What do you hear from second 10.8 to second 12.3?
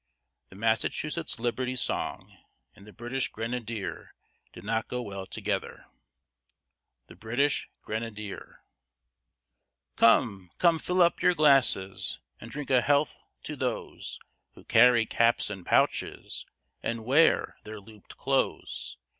up your glasses,